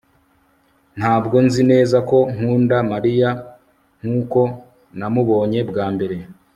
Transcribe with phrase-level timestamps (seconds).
[0.97, 3.29] ntabwo nzi neza ko nkunda mariya
[4.01, 4.39] nkuko
[4.99, 6.17] namubonye bwa mbere